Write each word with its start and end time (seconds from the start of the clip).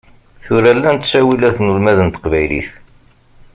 Tura 0.43 0.71
llan 0.77 0.97
ttawilat 0.99 1.57
n 1.59 1.71
ulmad 1.73 1.97
n 2.03 2.09
teqbaylit. 2.09 2.69